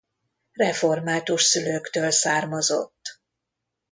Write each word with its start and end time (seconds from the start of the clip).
Református 0.53 1.41
szülőktől 1.45 2.11
származott. 2.11 3.21